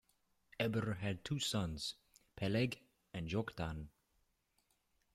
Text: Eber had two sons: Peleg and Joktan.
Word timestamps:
Eber 0.59 0.95
had 0.95 1.23
two 1.23 1.37
sons: 1.37 1.93
Peleg 2.35 2.79
and 3.13 3.27
Joktan. 3.29 3.89